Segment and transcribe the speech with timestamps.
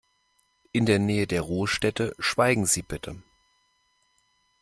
[0.71, 3.21] In der Nähe der Ruhestätte schweigen Sie bitte.